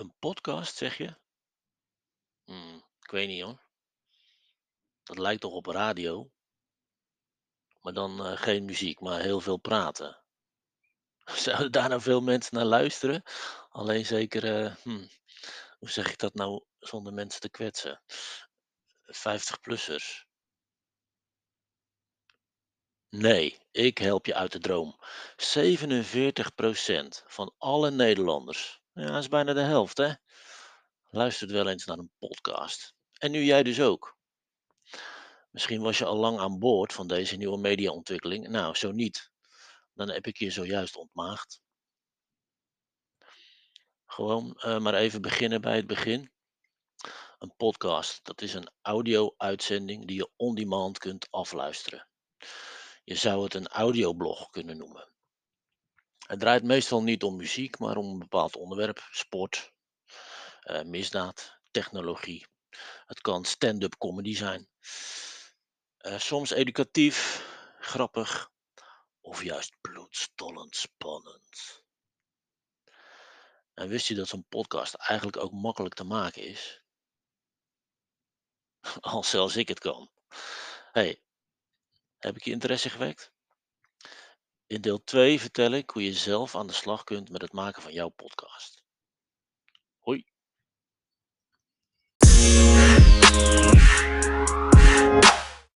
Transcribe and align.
Een 0.00 0.14
podcast, 0.18 0.76
zeg 0.76 0.96
je? 0.96 1.16
Hmm, 2.44 2.84
ik 3.00 3.10
weet 3.10 3.28
niet 3.28 3.42
hoor. 3.42 3.60
Dat 5.02 5.18
lijkt 5.18 5.40
toch 5.40 5.52
op 5.52 5.66
radio, 5.66 6.30
maar 7.80 7.92
dan 7.92 8.26
eh, 8.26 8.36
geen 8.36 8.64
muziek, 8.64 9.00
maar 9.00 9.20
heel 9.20 9.40
veel 9.40 9.56
praten. 9.56 10.22
Zouden 11.24 11.72
daar 11.72 11.88
nou 11.88 12.00
veel 12.00 12.20
mensen 12.20 12.54
naar 12.56 12.64
luisteren? 12.64 13.22
Alleen 13.68 14.06
zeker, 14.06 14.64
eh, 14.64 14.76
hmm, 14.76 15.08
hoe 15.78 15.90
zeg 15.90 16.10
ik 16.10 16.18
dat 16.18 16.34
nou 16.34 16.64
zonder 16.78 17.12
mensen 17.12 17.40
te 17.40 17.50
kwetsen? 17.50 18.02
50-plussers. 19.06 20.24
Nee, 23.08 23.58
ik 23.70 23.98
help 23.98 24.26
je 24.26 24.34
uit 24.34 24.52
de 24.52 24.58
droom. 24.58 24.98
47% 25.36 27.22
van 27.26 27.54
alle 27.58 27.90
Nederlanders, 27.90 28.79
ja, 28.92 29.06
dat 29.06 29.22
is 29.22 29.28
bijna 29.28 29.52
de 29.52 29.60
helft, 29.60 29.96
hè, 29.96 30.12
luistert 31.06 31.50
wel 31.50 31.68
eens 31.68 31.84
naar 31.84 31.98
een 31.98 32.12
podcast. 32.18 32.94
En 33.18 33.30
nu 33.30 33.44
jij 33.44 33.62
dus 33.62 33.80
ook. 33.80 34.18
Misschien 35.50 35.82
was 35.82 35.98
je 35.98 36.04
al 36.04 36.16
lang 36.16 36.38
aan 36.38 36.58
boord 36.58 36.92
van 36.92 37.06
deze 37.06 37.36
nieuwe 37.36 37.58
mediaontwikkeling. 37.58 38.48
Nou, 38.48 38.74
zo 38.74 38.90
niet. 38.90 39.30
Dan 39.94 40.08
heb 40.08 40.26
ik 40.26 40.36
je 40.36 40.50
zojuist 40.50 40.96
ontmaagd. 40.96 41.60
Gewoon 44.06 44.54
eh, 44.56 44.78
maar 44.78 44.94
even 44.94 45.22
beginnen 45.22 45.60
bij 45.60 45.76
het 45.76 45.86
begin. 45.86 46.32
Een 47.38 47.54
podcast, 47.56 48.24
dat 48.24 48.42
is 48.42 48.54
een 48.54 48.70
audio-uitzending 48.82 50.06
die 50.06 50.16
je 50.16 50.30
on 50.36 50.54
demand 50.54 50.98
kunt 50.98 51.30
afluisteren. 51.30 52.08
Je 53.04 53.14
zou 53.14 53.42
het 53.44 53.54
een 53.54 53.68
audioblog 53.68 54.50
kunnen 54.50 54.76
noemen. 54.76 55.12
Het 56.30 56.40
draait 56.40 56.62
meestal 56.62 57.02
niet 57.02 57.22
om 57.22 57.36
muziek, 57.36 57.78
maar 57.78 57.96
om 57.96 58.10
een 58.10 58.18
bepaald 58.18 58.56
onderwerp, 58.56 59.08
sport, 59.10 59.72
eh, 60.60 60.82
misdaad, 60.82 61.58
technologie. 61.70 62.46
Het 63.06 63.20
kan 63.20 63.44
stand-up 63.44 63.96
comedy 63.98 64.36
zijn. 64.36 64.68
Eh, 65.96 66.18
soms 66.18 66.50
educatief, 66.50 67.44
grappig 67.80 68.50
of 69.20 69.42
juist 69.42 69.76
bloedstollend 69.80 70.76
spannend. 70.76 71.84
En 73.74 73.88
wist 73.88 74.06
je 74.06 74.14
dat 74.14 74.28
zo'n 74.28 74.46
podcast 74.48 74.94
eigenlijk 74.94 75.36
ook 75.36 75.52
makkelijk 75.52 75.94
te 75.94 76.04
maken 76.04 76.42
is? 76.42 76.82
Als 79.00 79.30
zelfs 79.30 79.56
ik 79.56 79.68
het 79.68 79.78
kan. 79.78 80.10
hey, 80.92 81.22
heb 82.18 82.36
ik 82.36 82.44
je 82.44 82.50
interesse 82.50 82.90
gewekt? 82.90 83.32
In 84.70 84.80
deel 84.80 85.04
2 85.04 85.40
vertel 85.40 85.70
ik 85.70 85.90
hoe 85.90 86.04
je 86.04 86.12
zelf 86.12 86.54
aan 86.54 86.66
de 86.66 86.72
slag 86.72 87.04
kunt 87.04 87.30
met 87.30 87.42
het 87.42 87.52
maken 87.52 87.82
van 87.82 87.92
jouw 87.92 88.08
podcast. 88.08 88.79